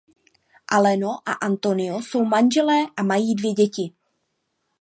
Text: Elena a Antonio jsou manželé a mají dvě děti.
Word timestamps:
Elena 0.77 1.09
a 1.25 1.33
Antonio 1.45 2.01
jsou 2.01 2.25
manželé 2.25 2.87
a 2.97 3.03
mají 3.03 3.35
dvě 3.35 3.53
děti. 3.53 3.93